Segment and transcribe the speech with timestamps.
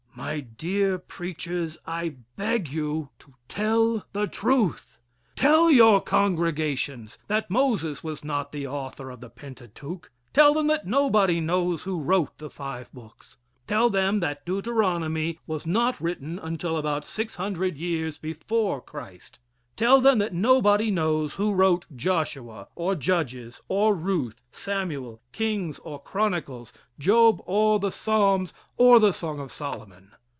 [0.13, 4.99] My dear preachers, I beg you to tell the truth.
[5.35, 10.11] Tell your congregations that Moses was not the author of the Pentateuch.
[10.33, 13.37] Tell them that nobody knows who wrote the five books.
[13.67, 19.39] Tell them that Deuteronomy was not written until about six hundred years before Christ.
[19.77, 25.99] Tell them that nobody knows who wrote Joshua, or Judges, or Ruth, Samuel, Kings, or
[25.99, 30.11] Chronicles, Job, or the Psalms, or the Song of Solomon.